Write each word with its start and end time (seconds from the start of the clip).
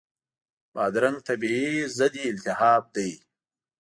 بادرنګ 0.73 1.17
طبیعي 1.27 1.71
ضد 1.97 2.15
التهاب 2.29 2.83
دی. 2.95 3.11